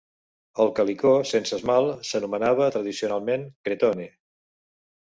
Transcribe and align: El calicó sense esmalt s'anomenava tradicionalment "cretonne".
El 0.63 0.71
calicó 0.79 1.11
sense 1.33 1.53
esmalt 1.59 2.09
s'anomenava 2.13 2.73
tradicionalment 2.79 3.49
"cretonne". 3.71 4.13